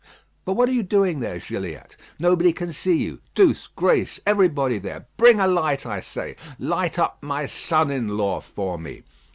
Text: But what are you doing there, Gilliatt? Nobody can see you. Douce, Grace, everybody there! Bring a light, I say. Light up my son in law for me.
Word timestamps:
But 0.45 0.53
what 0.53 0.67
are 0.67 0.71
you 0.71 0.81
doing 0.81 1.19
there, 1.19 1.37
Gilliatt? 1.37 1.95
Nobody 2.17 2.53
can 2.53 2.73
see 2.73 3.03
you. 3.03 3.21
Douce, 3.35 3.67
Grace, 3.67 4.19
everybody 4.25 4.79
there! 4.79 5.05
Bring 5.15 5.39
a 5.39 5.45
light, 5.45 5.85
I 5.85 5.99
say. 5.99 6.37
Light 6.57 6.97
up 6.97 7.21
my 7.21 7.45
son 7.45 7.91
in 7.91 8.17
law 8.17 8.39
for 8.41 8.79
me. 8.79 9.03